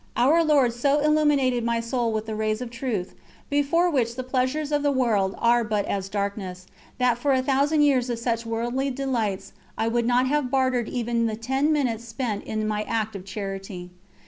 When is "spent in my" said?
12.05-12.81